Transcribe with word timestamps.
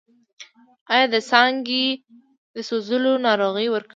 آیا 0.93 1.05
د 1.13 1.15
څانګو 1.29 1.81
سوځول 2.67 3.03
ناروغۍ 3.27 3.67
ورکوي؟ 3.71 3.89